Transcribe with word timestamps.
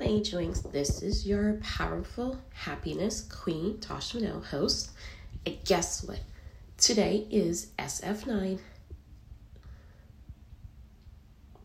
Angelings, 0.00 0.62
this 0.62 1.02
is 1.02 1.26
your 1.26 1.54
powerful 1.62 2.38
happiness 2.52 3.22
queen, 3.22 3.78
Tasha 3.78 4.16
Monell, 4.20 4.40
host. 4.40 4.90
And 5.46 5.56
guess 5.64 6.02
what? 6.04 6.20
Today 6.78 7.26
is 7.30 7.68
SF9. 7.78 8.58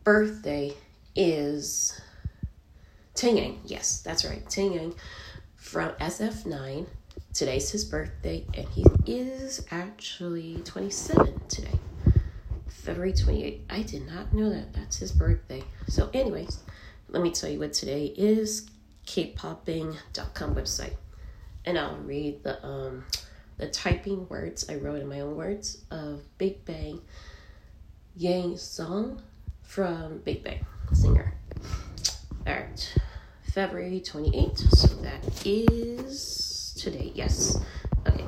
Birthday 0.04 0.74
is 1.14 2.00
Taeyang. 3.14 3.58
Yes, 3.64 4.00
that's 4.00 4.24
right. 4.24 4.44
Taeyang 4.46 4.96
from 5.56 5.90
SF9. 5.92 6.86
Today's 7.34 7.70
his 7.70 7.84
birthday, 7.84 8.46
and 8.54 8.66
he 8.68 8.84
is 9.06 9.66
actually 9.70 10.56
27 10.64 11.40
today. 11.48 11.78
February 12.68 13.12
28th. 13.12 13.60
I 13.68 13.82
did 13.82 14.06
not 14.06 14.32
know 14.32 14.50
that. 14.50 14.72
That's 14.72 14.96
his 14.96 15.12
birthday. 15.12 15.62
So, 15.88 16.08
anyways, 16.14 16.60
let 17.10 17.22
me 17.22 17.30
tell 17.30 17.50
you 17.50 17.58
what 17.58 17.72
today 17.72 18.06
is 18.16 18.68
kpopping.com 19.06 20.54
website. 20.54 20.94
And 21.64 21.78
I'll 21.78 21.96
read 21.96 22.42
the 22.42 22.64
um 22.64 23.04
the 23.58 23.68
typing 23.68 24.28
words 24.28 24.68
I 24.70 24.76
wrote 24.76 25.00
in 25.00 25.08
my 25.08 25.20
own 25.20 25.36
words 25.36 25.84
of 25.90 26.22
Big 26.38 26.64
Bang 26.64 27.00
Yang 28.16 28.56
Song 28.56 29.22
from 29.62 30.18
Big 30.18 30.42
Bang 30.44 30.64
singer. 30.92 31.34
Alright. 32.46 32.94
February 33.52 34.00
28th. 34.00 34.70
So 34.70 34.88
that 35.02 35.46
is 35.46 36.74
today. 36.78 37.12
Yes. 37.14 37.60
Okay. 38.06 38.24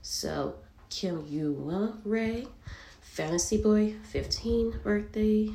So 0.00 0.56
Kim 0.88 1.24
Yu 1.28 1.94
Ray 2.04 2.46
Fantasy 3.00 3.60
Boy, 3.60 3.94
15 4.10 4.80
birthday, 4.82 5.50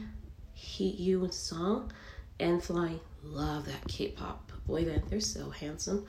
Heat 0.54 1.00
You 1.00 1.28
Song, 1.32 1.92
and 2.40 2.64
Fly. 2.64 3.00
Love 3.23 3.66
that 3.66 3.88
K-pop 3.88 4.52
boy 4.66 4.86
band. 4.86 5.04
They're 5.09 5.20
so 5.20 5.50
handsome. 5.50 6.05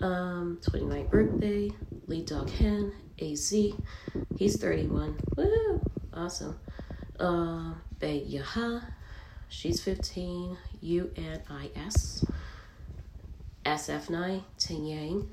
Um, 0.00 0.58
29th 0.62 1.10
birthday, 1.10 1.70
Lee 2.06 2.22
Dog 2.24 2.50
Hen, 2.50 2.92
AZ. 3.20 3.54
He's 4.36 4.60
31. 4.60 5.18
Woo! 5.36 5.80
Awesome. 6.12 6.58
Uh, 7.18 7.74
Bae 7.98 8.24
Yaha. 8.26 8.82
She's 9.48 9.82
15. 9.82 10.56
UNIS. 10.82 12.24
SF9, 13.66 14.42
Taeyang. 14.58 15.26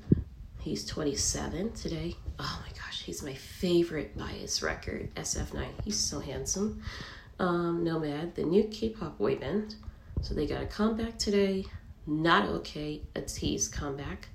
He's 0.60 0.84
27 0.84 1.72
today. 1.72 2.16
Oh 2.38 2.62
my 2.64 2.72
gosh, 2.72 3.02
he's 3.02 3.22
my 3.22 3.32
favorite 3.32 4.16
bias 4.18 4.62
record, 4.62 5.14
SF9. 5.14 5.66
He's 5.84 5.96
so 5.98 6.20
handsome. 6.20 6.82
Um, 7.38 7.84
Nomad, 7.84 8.34
the 8.34 8.42
new 8.42 8.64
K-pop 8.64 9.16
boy 9.18 9.36
band. 9.36 9.76
So 10.22 10.34
they 10.34 10.46
got 10.46 10.62
a 10.62 10.66
comeback 10.66 11.18
today. 11.18 11.64
Not 12.06 12.48
okay, 12.48 13.02
a 13.14 13.20
tease 13.22 13.68
comeback. 13.68 14.28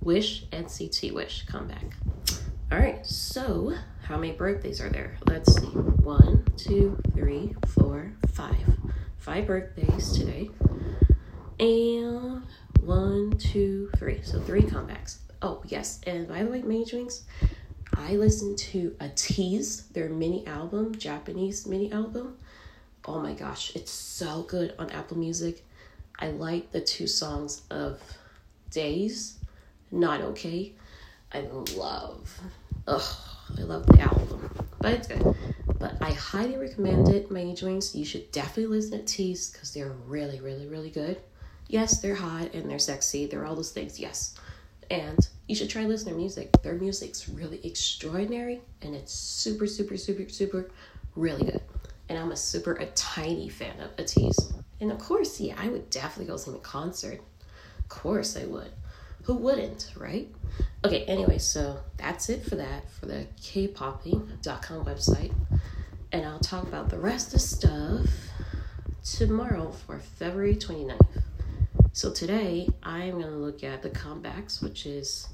Wish, 0.00 0.46
NCT 0.46 1.12
Wish 1.12 1.46
comeback. 1.46 1.96
All 2.70 2.78
right, 2.78 3.04
so 3.06 3.74
how 4.02 4.18
many 4.18 4.32
birthdays 4.32 4.80
are 4.80 4.88
there? 4.90 5.16
Let's 5.26 5.54
see. 5.54 5.66
One, 5.66 6.44
two, 6.56 6.98
three, 7.14 7.54
four, 7.68 8.12
five. 8.32 8.66
Five 9.18 9.46
birthdays 9.46 10.12
today. 10.12 10.50
And 11.58 12.42
one, 12.80 13.32
two, 13.38 13.90
three. 13.96 14.20
So 14.22 14.40
three 14.40 14.62
comebacks. 14.62 15.18
Oh, 15.40 15.62
yes. 15.66 16.00
And 16.06 16.28
by 16.28 16.42
the 16.42 16.50
way, 16.50 16.62
Mage 16.62 16.92
Wings, 16.92 17.24
I 17.94 18.16
listened 18.16 18.58
to 18.58 18.96
ATEEZ, 19.00 19.92
their 19.92 20.08
mini 20.08 20.46
album, 20.46 20.94
Japanese 20.96 21.66
mini 21.66 21.92
album. 21.92 22.36
Oh 23.06 23.20
my 23.20 23.34
gosh, 23.34 23.76
it's 23.76 23.90
so 23.90 24.42
good 24.42 24.74
on 24.78 24.90
Apple 24.90 25.18
Music. 25.18 25.62
I 26.18 26.28
like 26.28 26.72
the 26.72 26.80
two 26.80 27.06
songs 27.06 27.62
of 27.70 28.00
Days, 28.70 29.38
Not 29.90 30.22
Okay. 30.22 30.72
I 31.32 31.40
love, 31.76 32.40
ugh, 32.86 33.16
I 33.58 33.62
love 33.62 33.86
the 33.86 34.00
album, 34.00 34.50
but 34.80 34.92
it's 34.92 35.08
good. 35.08 35.34
But 35.78 36.00
I 36.00 36.12
highly 36.12 36.56
recommend 36.56 37.08
it, 37.08 37.30
Mage 37.30 37.62
Wings. 37.62 37.94
You 37.94 38.04
should 38.04 38.30
definitely 38.32 38.66
listen 38.66 38.92
to 38.92 38.98
ATEEZ 39.04 39.52
because 39.52 39.74
they're 39.74 39.92
really, 40.06 40.40
really, 40.40 40.66
really 40.66 40.90
good. 40.90 41.20
Yes, 41.68 42.00
they're 42.00 42.14
hot 42.14 42.54
and 42.54 42.70
they're 42.70 42.78
sexy. 42.78 43.26
They're 43.26 43.44
all 43.44 43.56
those 43.56 43.72
things, 43.72 43.98
yes. 43.98 44.36
And 44.90 45.18
you 45.48 45.54
should 45.56 45.70
try 45.70 45.84
listening 45.84 46.14
to 46.14 46.20
music. 46.20 46.52
Their 46.62 46.74
music's 46.74 47.28
really 47.28 47.60
extraordinary 47.66 48.62
and 48.80 48.94
it's 48.94 49.12
super, 49.12 49.66
super, 49.66 49.96
super, 49.96 50.28
super, 50.28 50.70
really 51.16 51.44
good. 51.44 51.60
And 52.08 52.18
I'm 52.18 52.32
a 52.32 52.36
super, 52.36 52.74
a 52.74 52.86
tiny 52.86 53.48
fan 53.48 53.80
of 53.80 53.96
ATEEZ. 53.96 54.62
And 54.80 54.92
of 54.92 54.98
course, 54.98 55.40
yeah, 55.40 55.54
I 55.58 55.68
would 55.68 55.88
definitely 55.90 56.26
go 56.26 56.36
see 56.36 56.50
them 56.50 56.56
in 56.56 56.60
concert. 56.62 57.20
Of 57.78 57.88
course 57.88 58.36
I 58.36 58.44
would. 58.44 58.70
Who 59.22 59.34
wouldn't, 59.34 59.92
right? 59.96 60.28
Okay, 60.84 61.04
anyway, 61.04 61.38
so 61.38 61.78
that's 61.96 62.28
it 62.28 62.44
for 62.44 62.56
that, 62.56 62.90
for 62.90 63.06
the 63.06 63.26
kpopping.com 63.40 64.84
website. 64.84 65.32
And 66.12 66.26
I'll 66.26 66.40
talk 66.40 66.64
about 66.64 66.90
the 66.90 66.98
rest 66.98 67.34
of 67.34 67.40
stuff 67.40 68.06
tomorrow 69.02 69.72
for 69.72 69.98
February 69.98 70.56
29th. 70.56 71.22
So 71.92 72.12
today 72.12 72.68
I'm 72.82 73.12
going 73.12 73.32
to 73.32 73.38
look 73.38 73.64
at 73.64 73.82
the 73.82 73.90
comebacks, 73.90 74.62
which 74.62 74.84
is 74.84 75.28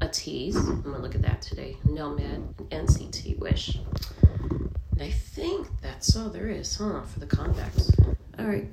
ATEEZ. 0.00 0.56
I'm 0.56 0.82
going 0.82 0.96
to 0.96 1.02
look 1.02 1.14
at 1.14 1.22
that 1.22 1.42
today. 1.42 1.76
Nomad 1.84 2.24
and 2.24 2.56
NCT 2.70 3.38
Wish. 3.38 3.78
I 5.00 5.10
all 6.12 6.28
there 6.28 6.48
is, 6.48 6.76
huh, 6.76 7.02
for 7.02 7.18
the 7.18 7.26
comebacks. 7.26 8.16
All 8.38 8.46
right. 8.46 8.68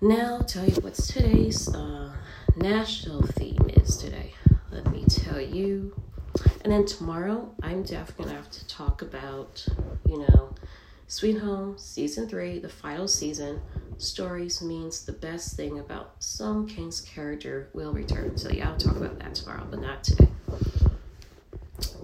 Now 0.00 0.36
I'll 0.36 0.44
tell 0.44 0.64
you 0.64 0.74
what's 0.76 1.06
today's 1.08 1.72
uh, 1.74 2.12
national 2.56 3.22
theme 3.22 3.70
is 3.74 3.96
today. 3.96 4.32
Let 4.70 4.90
me 4.90 5.04
tell 5.08 5.40
you. 5.40 5.94
And 6.62 6.72
then 6.72 6.86
tomorrow, 6.86 7.54
I'm 7.62 7.82
definitely 7.82 8.24
going 8.24 8.36
to 8.36 8.42
have 8.42 8.50
to 8.50 8.66
talk 8.66 9.02
about, 9.02 9.66
you 10.08 10.18
know, 10.18 10.54
Sweet 11.06 11.38
Home 11.38 11.78
Season 11.78 12.28
3, 12.28 12.58
the 12.58 12.68
final 12.68 13.06
season 13.06 13.60
stories 13.98 14.60
means 14.62 15.04
the 15.04 15.12
best 15.12 15.56
thing 15.56 15.78
about 15.78 16.22
Song 16.22 16.66
Kang's 16.66 17.00
character 17.00 17.68
will 17.72 17.92
return. 17.92 18.36
So 18.36 18.50
yeah, 18.50 18.70
I'll 18.70 18.76
talk 18.76 18.96
about 18.96 19.18
that 19.20 19.34
tomorrow, 19.34 19.66
but 19.70 19.80
not 19.80 20.02
today. 20.02 20.28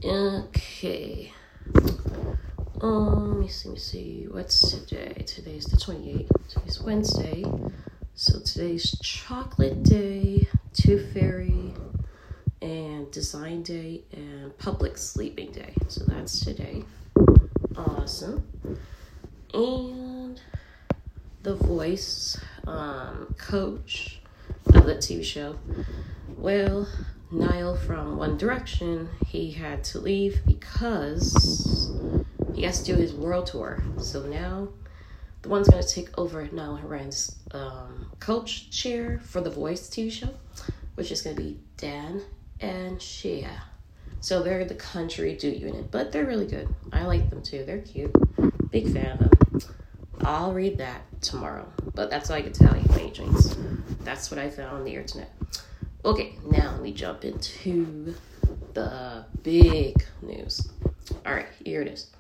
Okay. 0.05 1.33
Um, 2.83 3.29
let 3.31 3.39
me 3.39 3.47
see, 3.47 3.69
let 3.69 3.75
me 3.75 3.79
see. 3.79 4.27
What's 4.29 4.73
today? 4.73 5.23
Today's 5.25 5.67
the 5.67 5.77
28th. 5.77 6.29
Today's 6.49 6.81
Wednesday. 6.81 7.45
So 8.15 8.41
today's 8.41 8.99
Chocolate 9.01 9.85
Day, 9.85 10.49
Tooth 10.73 11.13
Fairy, 11.15 11.75
and 12.61 13.09
Design 13.13 13.63
Day, 13.63 14.03
and 14.13 14.59
Public 14.59 14.99
Sleeping 14.99 15.53
Day. 15.53 15.75
So 15.87 16.03
that's 16.07 16.45
today. 16.45 16.83
Awesome. 17.77 18.49
And 19.55 20.41
the 21.45 21.55
voice 21.55 22.37
um, 22.67 23.33
coach 23.39 24.19
of 24.75 24.87
the 24.87 24.97
TV 24.97 25.23
show. 25.23 25.57
Well, 26.37 26.89
Niall 27.31 27.77
from 27.77 28.17
One 28.17 28.37
Direction, 28.37 29.09
he 29.25 29.53
had 29.53 29.85
to 29.85 30.01
leave 30.01 30.41
because 30.45 31.93
he 32.63 32.67
has 32.67 32.81
to 32.81 32.95
do 32.95 32.95
his 32.95 33.13
world 33.13 33.47
tour. 33.47 33.83
So 33.99 34.23
now 34.23 34.69
the 35.43 35.49
one's 35.49 35.69
going 35.69 35.83
to 35.83 35.89
take 35.89 36.17
over 36.17 36.49
Niall 36.53 36.77
Horan's 36.77 37.41
um, 37.51 38.07
coach 38.21 38.71
chair 38.71 39.19
for 39.25 39.41
the 39.41 39.51
voice 39.51 39.91
TV 39.91 40.13
show, 40.13 40.29
which 40.95 41.11
is 41.11 41.23
going 41.23 41.35
to 41.35 41.43
be 41.43 41.59
Dan 41.77 42.23
and 42.61 43.03
Shay. 43.03 43.49
So 44.21 44.45
they're 44.45 44.65
the 44.65 44.77
country 44.77 45.35
duo 45.35 45.53
unit, 45.53 45.91
but 45.91 46.13
they're 46.13 46.25
really 46.25 46.47
good. 46.47 46.73
I 46.93 47.05
like 47.05 47.31
them 47.31 47.43
too. 47.43 47.65
They're 47.65 47.81
cute. 47.81 48.15
Big 48.71 48.93
fan 48.93 49.11
of 49.11 49.19
them. 49.19 49.61
I'll 50.21 50.53
read 50.53 50.79
that 50.79 51.03
tomorrow. 51.21 51.69
But 51.97 52.11
that's 52.11 52.31
all 52.31 52.37
I 52.37 52.43
can 52.43 52.53
tell 52.53 52.77
you, 52.77 52.89
patrons. 52.91 53.57
That's 54.05 54.31
what 54.31 54.39
I 54.39 54.49
found 54.49 54.77
on 54.77 54.85
the 54.85 54.95
internet. 54.95 55.33
Okay, 56.05 56.37
now 56.49 56.79
we 56.81 56.93
jump 56.93 57.25
into 57.25 58.15
the 58.73 59.25
big 59.43 60.05
news. 60.23 60.71
Alright, 61.27 61.49
here 61.65 61.83
it 61.83 61.89
is. 61.89 62.13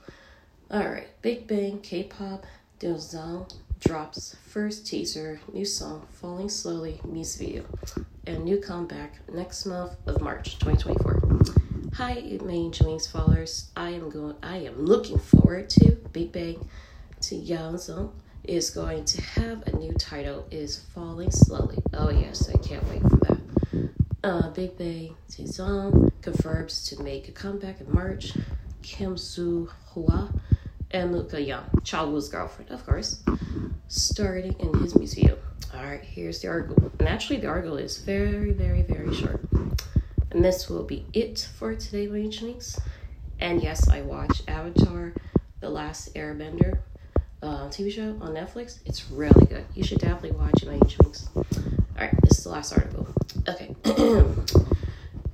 Alright, 0.73 1.09
Big 1.21 1.47
Bang 1.47 1.81
K 1.81 2.05
pop 2.05 2.47
Daesung 2.81 3.53
drops 3.79 4.35
first 4.47 4.87
teaser, 4.87 5.39
new 5.53 5.67
song, 5.67 6.07
Falling 6.13 6.49
Slowly, 6.49 6.99
music 7.05 7.47
video, 7.47 7.65
and 8.27 8.45
new 8.45 8.57
comeback 8.57 9.17
next 9.31 9.67
month 9.67 9.93
of 10.07 10.23
March 10.23 10.59
2024. 10.61 11.91
Hi, 11.97 12.39
main 12.43 12.73
Wings 12.81 13.07
followers. 13.07 13.71
I 13.77 13.91
am 13.91 14.09
going. 14.09 14.37
I 14.43 14.61
am 14.61 14.83
looking 14.83 15.19
forward 15.19 15.69
to 15.69 15.93
Big 16.11 16.33
Bang 16.33 16.67
to 17.21 17.35
Yeonseong 17.35 18.11
is 18.45 18.71
going 18.71 19.05
to 19.05 19.21
have 19.21 19.67
a 19.67 19.77
new 19.77 19.93
title 19.93 20.47
is 20.51 20.79
Falling 20.95 21.33
Slowly. 21.33 21.83
Oh 21.93 22.09
yes, 22.09 22.49
I 22.49 22.57
can't 22.57 22.89
wait 22.89 23.03
for 23.03 23.17
that. 23.17 23.91
Uh, 24.25 24.49
Big 24.53 24.79
Bang 24.79 25.17
Daesung 25.31 26.11
confirms 26.23 26.87
to 26.87 27.03
make 27.03 27.29
a 27.29 27.33
comeback 27.33 27.83
in 27.83 27.93
March. 27.93 28.33
Kim 28.83 29.17
Soo 29.17 29.71
Hwa 29.95 30.33
and 30.93 31.13
Luca 31.13 31.41
Young, 31.41 31.65
Cha 31.85 32.05
Woo's 32.05 32.29
girlfriend, 32.29 32.71
of 32.71 32.85
course. 32.87 33.23
starting 33.89 34.55
in 34.59 34.75
his 34.81 34.95
museum. 34.95 35.39
All 35.75 35.85
right, 35.85 36.03
here's 36.03 36.41
the 36.41 36.49
article. 36.49 36.91
And 36.99 37.09
actually, 37.09 37.39
the 37.39 37.47
article 37.47 37.77
is 37.77 37.99
very, 37.99 38.53
very, 38.53 38.83
very 38.83 39.15
short. 39.15 39.41
And 40.31 40.45
this 40.45 40.69
will 40.69 40.83
be 40.83 41.07
it 41.13 41.49
for 41.59 41.75
today, 41.75 42.07
my 42.07 42.19
ancient 42.19 42.79
And 43.41 43.63
yes, 43.63 43.89
I 43.89 44.03
watched 44.03 44.49
Avatar, 44.49 45.13
The 45.61 45.69
Last 45.69 46.15
Airbender 46.15 46.79
uh, 47.43 47.69
TV 47.69 47.93
show 47.93 48.17
on 48.21 48.35
Netflix. 48.35 48.79
It's 48.87 49.11
really 49.11 49.47
good. 49.47 49.65
You 49.75 49.85
should 49.85 49.99
definitely 49.99 50.33
watch 50.33 50.63
it, 50.63 50.67
my 50.67 50.75
ancient 50.75 51.29
All 51.37 51.45
right, 51.99 52.15
this 52.23 52.39
is 52.39 52.45
the 52.45 52.51
last 52.51 52.73
article. 52.73 53.09
Okay. 53.49 53.75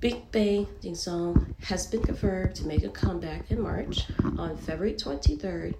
Big 0.00 0.30
Bang 0.30 0.64
Daesung 0.80 1.60
has 1.64 1.88
been 1.88 2.00
confirmed 2.00 2.54
to 2.54 2.64
make 2.64 2.84
a 2.84 2.88
comeback 2.88 3.50
in 3.50 3.60
March 3.60 4.04
on 4.38 4.56
February 4.56 4.94
23rd. 4.94 5.74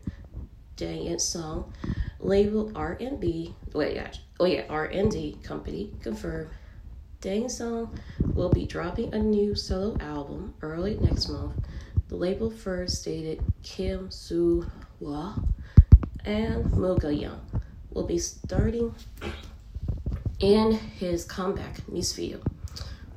Daesung 0.77 1.71
label 2.19 2.73
R&B, 2.75 3.55
wait, 3.75 3.95
yeah, 3.95 4.11
oh 4.41 4.45
yeah, 4.45 4.65
R&D 4.69 5.39
company 5.45 5.93
confirmed 6.03 6.51
Daesung 7.21 7.97
will 8.35 8.51
be 8.51 8.67
dropping 8.67 9.15
a 9.15 9.19
new 9.21 9.55
solo 9.55 9.97
album 10.01 10.53
early 10.63 10.97
next 11.01 11.29
month. 11.29 11.55
The 12.09 12.17
label 12.17 12.51
first 12.51 13.03
stated 13.03 13.41
Kim 13.63 14.11
Soo 14.11 14.67
Hwa 15.01 15.41
and 16.25 16.73
Moga 16.73 17.15
Young 17.15 17.41
will 17.91 18.07
be 18.07 18.19
starting 18.19 18.93
in 20.41 20.73
his 20.73 21.25
comeback 21.25 21.89
music 21.89 22.17
video 22.17 22.58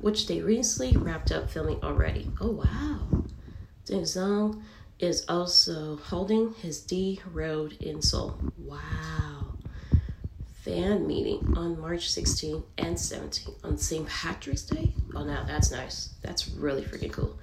which 0.02 0.26
they 0.26 0.40
recently 0.40 0.96
wrapped 0.96 1.32
up 1.32 1.50
filming 1.50 1.82
already. 1.82 2.30
Oh 2.40 2.50
wow! 2.50 3.24
Daesung 3.86 4.62
is 4.98 5.24
also 5.28 5.96
holding 5.96 6.52
his 6.54 6.80
D 6.80 7.20
Road 7.32 7.76
in 7.80 8.02
Seoul. 8.02 8.38
Wow! 8.58 9.54
Fan 10.62 11.06
meeting 11.08 11.54
on 11.56 11.80
March 11.80 12.10
16 12.10 12.62
and 12.78 12.98
17 12.98 13.54
on 13.64 13.76
St. 13.78 14.06
Patrick's 14.06 14.62
Day. 14.62 14.92
Oh, 15.14 15.24
now 15.24 15.44
that's 15.44 15.72
nice. 15.72 16.10
That's 16.22 16.48
really 16.50 16.82
freaking 16.82 17.12
cool. 17.12 17.36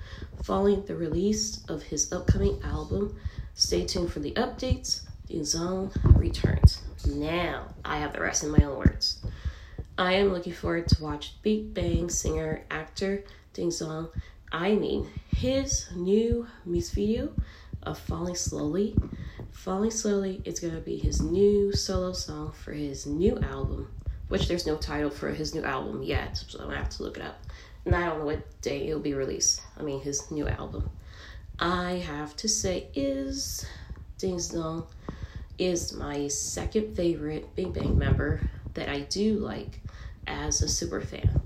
Following 0.44 0.86
the 0.86 0.96
release 0.96 1.66
of 1.68 1.84
his 1.84 2.14
upcoming 2.14 2.62
album, 2.64 3.18
stay 3.56 3.86
tuned 3.86 4.12
for 4.12 4.20
the 4.20 4.32
updates. 4.34 5.02
Daesung 5.30 5.92
returns. 6.18 6.82
Now 7.06 7.66
I 7.86 7.98
have 7.98 8.14
the 8.14 8.22
rest 8.22 8.44
in 8.44 8.52
my 8.52 8.64
own 8.64 8.78
words. 8.78 9.22
I 10.00 10.14
am 10.14 10.32
looking 10.32 10.54
forward 10.54 10.88
to 10.88 11.04
watch 11.04 11.34
Big 11.42 11.74
Bang 11.74 12.08
singer 12.08 12.64
actor 12.72 13.26
Daesung. 13.54 14.10
I 14.50 14.74
mean 14.74 15.10
his 15.28 15.88
new 15.94 16.48
music 16.66 16.96
video 16.96 17.34
of 17.84 18.00
Falling 18.00 18.36
Slowly. 18.36 18.96
Falling 19.52 19.92
Slowly 19.92 20.42
is 20.46 20.62
gonna 20.62 20.80
be 20.80 20.98
his 20.98 21.20
new 21.20 21.74
solo 21.74 22.14
song 22.14 22.54
for 22.54 22.72
his 22.72 23.06
new 23.08 23.40
album, 23.40 23.92
which 24.30 24.48
there's 24.48 24.66
no 24.66 24.78
title 24.78 25.10
for 25.10 25.32
his 25.32 25.54
new 25.54 25.64
album 25.64 26.02
yet, 26.02 26.38
so 26.48 26.60
I'm 26.60 26.68
gonna 26.68 26.78
have 26.78 26.90
to 26.92 27.04
look 27.04 27.18
it 27.18 27.24
up. 27.24 27.44
And 27.84 27.94
I 27.94 28.06
don't 28.06 28.20
know 28.20 28.26
what 28.26 28.62
day 28.62 28.88
it'll 28.88 29.02
be 29.02 29.16
released. 29.16 29.62
I 29.78 29.84
mean 29.84 30.00
his 30.00 30.32
new 30.32 30.48
album. 30.48 30.90
I 31.60 31.96
have 32.08 32.38
to 32.38 32.48
say 32.48 32.88
is 32.96 33.66
Daesung 34.18 34.86
is 35.58 35.92
my 35.92 36.30
second 36.30 36.96
favorite 36.96 37.54
Big 37.54 37.74
Bang 37.74 37.98
member 37.98 38.40
that 38.76 38.88
I 38.88 39.02
do 39.02 39.40
like 39.40 39.82
as 40.30 40.62
a 40.62 40.70
super 40.70 41.02
fan. 41.02 41.42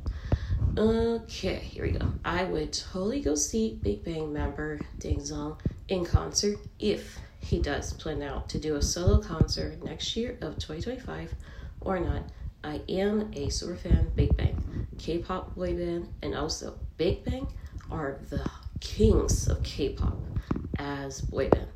Okay, 0.78 1.56
here 1.56 1.86
we 1.86 1.92
go. 1.92 2.12
I 2.26 2.44
would 2.44 2.74
totally 2.74 3.22
go 3.22 3.36
see 3.36 3.80
Big 3.82 4.04
Bang 4.04 4.34
member 4.34 4.80
Daesung 5.00 5.60
in 5.88 6.06
concert 6.06 6.58
if 6.80 7.20
he 7.40 7.60
does 7.60 7.94
plan 7.94 8.22
out 8.22 8.50
to 8.50 8.60
do 8.60 8.76
a 8.76 8.82
solo 8.82 9.22
concert 9.22 9.84
next 9.84 10.16
year 10.16 10.38
of 10.42 10.56
2025 10.56 11.34
or 11.82 12.00
not. 12.00 12.24
I 12.64 12.82
am 12.90 13.32
a 13.36 13.50
super 13.50 13.76
fan 13.76 14.12
Big 14.16 14.36
Bang, 14.38 14.88
K-pop 14.98 15.54
boy 15.54 15.76
band, 15.76 16.08
and 16.22 16.34
also 16.34 16.80
Big 16.98 17.24
Bang 17.24 17.48
are 17.92 18.20
the 18.30 18.50
kings 18.80 19.48
of 19.48 19.62
K-pop 19.64 20.18
as 20.80 21.22
boy 21.22 21.50
band. 21.50 21.68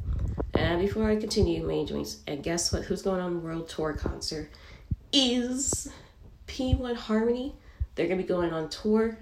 And 0.54 0.82
before 0.82 1.10
I 1.10 1.18
continue, 1.18 1.64
main 1.64 1.86
joints, 1.86 2.22
and 2.26 2.42
guess 2.42 2.74
what? 2.74 2.86
Who's 2.86 3.02
going 3.04 3.22
on 3.22 3.44
world 3.44 3.70
tour 3.70 3.94
concert? 3.94 4.50
Is 5.12 5.88
P1 6.48 6.96
Harmony. 6.96 7.56
They're 7.96 8.08
going 8.08 8.18
to 8.18 8.24
be 8.24 8.28
going 8.28 8.52
on 8.52 8.70
tour. 8.70 9.18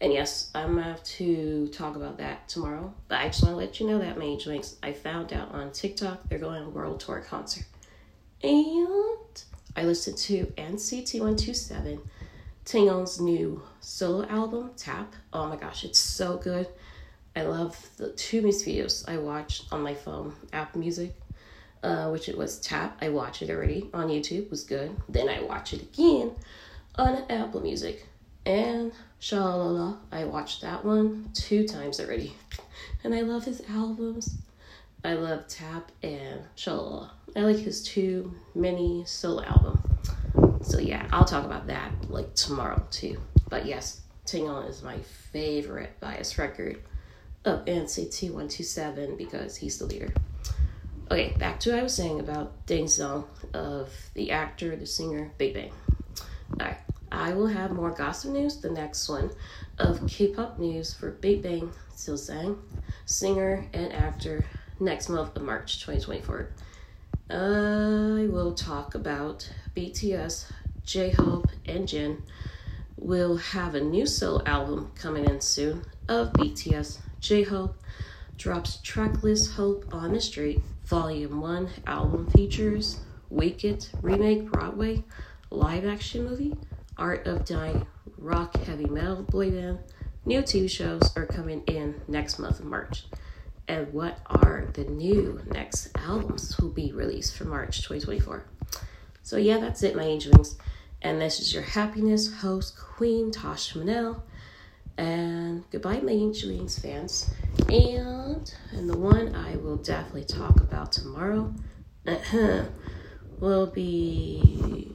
And 0.00 0.12
yes, 0.12 0.50
I'm 0.54 0.72
going 0.72 0.84
to 0.84 0.90
have 0.90 1.04
to 1.04 1.68
talk 1.68 1.96
about 1.96 2.18
that 2.18 2.48
tomorrow. 2.48 2.94
But 3.08 3.18
I 3.18 3.26
just 3.26 3.42
want 3.42 3.52
to 3.52 3.56
let 3.56 3.80
you 3.80 3.86
know 3.86 3.98
that, 3.98 4.18
Mage 4.18 4.46
Links. 4.46 4.76
I 4.82 4.92
found 4.92 5.32
out 5.32 5.52
on 5.52 5.72
TikTok 5.72 6.28
they're 6.28 6.38
going 6.38 6.62
on 6.62 6.72
world 6.72 7.00
tour 7.00 7.20
concert. 7.20 7.64
And 8.42 9.42
I 9.76 9.84
listened 9.84 10.16
to 10.18 10.46
NCT 10.56 11.20
127, 11.20 12.00
Taeyong's 12.64 13.20
new 13.20 13.62
solo 13.80 14.26
album, 14.28 14.70
Tap. 14.76 15.14
Oh 15.32 15.46
my 15.46 15.56
gosh, 15.56 15.84
it's 15.84 15.98
so 15.98 16.38
good. 16.38 16.66
I 17.36 17.42
love 17.42 17.78
the 17.96 18.10
two 18.12 18.42
music 18.42 18.68
videos 18.68 19.08
I 19.08 19.18
watched 19.18 19.72
on 19.72 19.82
my 19.82 19.94
phone, 19.94 20.34
App 20.52 20.74
Music, 20.74 21.14
uh, 21.82 22.08
which 22.08 22.28
it 22.28 22.36
was 22.36 22.60
Tap. 22.60 22.98
I 23.00 23.08
watched 23.08 23.42
it 23.42 23.50
already 23.50 23.88
on 23.94 24.08
YouTube, 24.08 24.50
was 24.50 24.64
good. 24.64 24.94
Then 25.08 25.28
I 25.28 25.42
watched 25.42 25.72
it 25.72 25.82
again 25.82 26.32
on 26.96 27.24
Apple 27.30 27.60
Music. 27.60 28.06
And 28.46 28.92
Shalala, 29.20 29.98
I 30.10 30.24
watched 30.24 30.62
that 30.62 30.84
one 30.84 31.30
two 31.34 31.66
times 31.66 32.00
already. 32.00 32.34
And 33.02 33.14
I 33.14 33.22
love 33.22 33.44
his 33.44 33.62
albums. 33.70 34.36
I 35.04 35.14
love 35.14 35.48
Tap 35.48 35.90
and 36.02 36.42
Shalala. 36.56 37.10
I 37.34 37.40
like 37.40 37.56
his 37.56 37.82
two 37.82 38.34
mini 38.54 39.04
solo 39.06 39.42
album. 39.42 39.82
So 40.62 40.78
yeah, 40.78 41.06
I'll 41.12 41.24
talk 41.24 41.44
about 41.44 41.66
that 41.68 41.92
like 42.10 42.34
tomorrow 42.34 42.82
too. 42.90 43.18
But 43.48 43.64
yes, 43.64 44.02
Taeyong 44.26 44.68
is 44.68 44.82
my 44.82 44.98
favorite 44.98 45.98
bias 46.00 46.38
record 46.38 46.82
of 47.44 47.64
NCT 47.64 48.24
127 48.24 49.16
because 49.16 49.56
he's 49.56 49.78
the 49.78 49.86
leader. 49.86 50.12
Okay, 51.12 51.34
back 51.40 51.58
to 51.58 51.70
what 51.70 51.80
I 51.80 51.82
was 51.82 51.96
saying 51.96 52.20
about 52.20 52.66
Daesung 52.66 53.24
of 53.52 53.92
the 54.14 54.30
actor, 54.30 54.76
the 54.76 54.86
singer, 54.86 55.32
Big 55.38 55.54
Bang. 55.54 55.72
Alright, 56.52 56.76
I 57.10 57.32
will 57.32 57.48
have 57.48 57.72
more 57.72 57.90
gossip 57.90 58.30
news, 58.30 58.58
the 58.58 58.70
next 58.70 59.08
one, 59.08 59.32
of 59.78 60.06
K-pop 60.06 60.60
news 60.60 60.94
for 60.94 61.10
Big 61.10 61.42
Bang 61.42 61.72
Silsang, 61.96 62.58
singer 63.06 63.66
and 63.72 63.92
actor, 63.92 64.44
next 64.78 65.08
month 65.08 65.34
of 65.34 65.42
March 65.42 65.84
2024. 65.84 66.50
I 67.28 68.28
will 68.30 68.54
talk 68.54 68.94
about 68.94 69.52
BTS, 69.74 70.52
J-Hope, 70.84 71.48
and 71.66 71.88
Jin 71.88 72.22
will 72.96 73.36
have 73.36 73.74
a 73.74 73.80
new 73.80 74.06
solo 74.06 74.44
album 74.44 74.92
coming 74.94 75.24
in 75.24 75.40
soon 75.40 75.84
of 76.08 76.32
BTS. 76.34 76.98
J-Hope 77.18 77.76
drops 78.36 78.78
tracklist 78.84 79.54
Hope 79.54 79.92
on 79.92 80.12
the 80.12 80.20
Street, 80.20 80.62
Volume 80.90 81.40
1 81.40 81.70
album 81.86 82.28
features 82.32 82.98
Wicked 83.28 83.86
Remake 84.02 84.50
Broadway 84.50 85.04
live 85.48 85.84
action 85.86 86.24
movie, 86.24 86.56
Art 86.98 87.28
of 87.28 87.44
Dying, 87.44 87.86
rock 88.18 88.56
heavy 88.64 88.86
metal 88.86 89.22
boy 89.22 89.52
band. 89.52 89.78
New 90.24 90.42
TV 90.42 90.68
shows 90.68 91.12
are 91.14 91.26
coming 91.26 91.62
in 91.68 92.00
next 92.08 92.40
month 92.40 92.58
of 92.58 92.64
March. 92.64 93.04
And 93.68 93.92
what 93.92 94.18
are 94.26 94.66
the 94.72 94.82
new 94.82 95.40
next 95.52 95.96
albums 95.96 96.58
will 96.58 96.70
be 96.70 96.90
released 96.90 97.36
for 97.36 97.44
March 97.44 97.82
2024? 97.82 98.42
So 99.22 99.36
yeah, 99.36 99.58
that's 99.58 99.84
it, 99.84 99.94
my 99.94 100.02
angelings. 100.02 100.58
And 101.02 101.20
this 101.20 101.38
is 101.38 101.54
your 101.54 101.62
happiness 101.62 102.34
host, 102.38 102.76
Queen 102.76 103.30
Tasha 103.30 103.76
Monell. 103.76 104.24
And 105.00 105.64
goodbye, 105.70 106.00
my 106.00 106.12
angelings 106.12 106.78
fans. 106.78 107.30
And 107.70 108.52
and 108.72 108.90
the 108.90 108.98
one 108.98 109.34
I 109.34 109.56
will 109.56 109.78
definitely 109.78 110.24
talk 110.24 110.60
about 110.60 110.92
tomorrow 110.92 111.54
will 113.40 113.66
be 113.66 114.92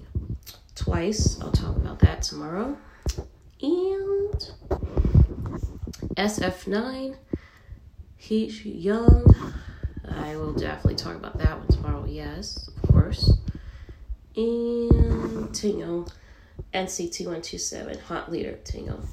twice. 0.75 1.41
I'll 1.41 1.51
talk 1.51 1.75
about 1.75 1.97
that 1.99 2.21
tomorrow. 2.21 2.77
And 3.63 4.51
SF9, 6.13 7.15
Heat 8.17 8.63
Young. 8.63 9.25
I 10.07 10.35
will 10.35 10.53
definitely 10.53 10.97
talk 10.97 11.15
about 11.15 11.39
that 11.39 11.57
one 11.57 11.67
tomorrow. 11.67 12.05
Yes, 12.07 12.67
of 12.67 12.91
course. 12.91 13.39
And 14.35 15.49
Tingo, 15.49 16.07
NCT 16.75 17.21
127, 17.21 17.97
Hot 18.01 18.31
Leader 18.31 18.59
Tingo. 18.63 19.03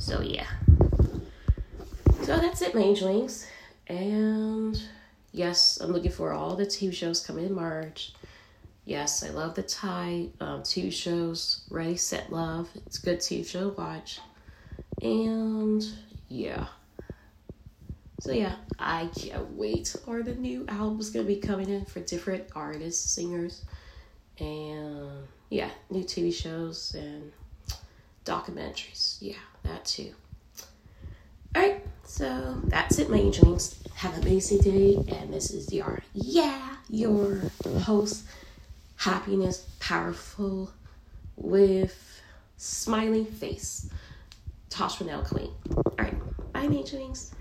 So, 0.00 0.22
yeah. 0.22 0.46
So 2.22 2.36
that's 2.36 2.62
it, 2.62 2.74
my 2.74 2.82
angelings. 2.82 3.46
And 3.86 4.80
yes, 5.32 5.78
I'm 5.80 5.92
looking 5.92 6.10
for 6.10 6.32
all 6.32 6.56
the 6.56 6.66
TV 6.66 6.92
shows 6.92 7.24
coming 7.24 7.46
in 7.46 7.54
March. 7.54 8.14
Yes, 8.84 9.22
I 9.22 9.30
love 9.30 9.54
the 9.54 9.62
Thai 9.62 10.30
um, 10.40 10.62
TV 10.62 10.92
shows. 10.92 11.62
Ready, 11.70 11.96
Set, 11.96 12.32
Love. 12.32 12.68
It's 12.86 12.98
a 12.98 13.02
good 13.02 13.18
TV 13.20 13.46
show 13.46 13.70
to 13.70 13.76
watch. 13.76 14.20
And 15.02 15.86
yeah. 16.28 16.66
So 18.20 18.32
yeah, 18.32 18.56
I 18.78 19.08
can't 19.16 19.52
wait. 19.52 19.94
Are 20.08 20.22
the 20.22 20.34
new 20.34 20.64
albums 20.68 21.10
gonna 21.10 21.26
be 21.26 21.36
coming 21.36 21.68
in 21.68 21.84
for 21.84 22.00
different 22.00 22.44
artists, 22.54 23.12
singers? 23.12 23.64
and 24.40 25.28
yeah, 25.50 25.70
new 25.90 26.02
TV 26.02 26.32
shows 26.32 26.94
and 26.98 27.32
documentaries. 28.24 29.18
Yeah, 29.20 29.34
that 29.80 29.86
too. 29.86 30.14
All 31.54 31.62
right, 31.62 31.84
so 32.04 32.60
that's 32.64 32.98
it, 32.98 33.10
my 33.10 33.18
angelings. 33.18 33.76
Have 33.94 34.14
an 34.16 34.22
amazing 34.22 34.58
day, 34.58 34.94
and 35.16 35.32
this 35.32 35.50
is 35.50 35.72
your 35.72 36.00
yeah, 36.14 36.76
your 36.88 37.42
host, 37.80 38.24
happiness, 38.96 39.66
powerful, 39.80 40.70
with 41.36 42.22
smiling 42.56 43.24
face, 43.24 43.90
Tosh 44.68 45.00
Ranelle 45.00 45.24
Queen. 45.24 45.50
All 45.76 45.94
right, 45.98 46.52
bye, 46.52 46.66
angelings. 46.66 47.32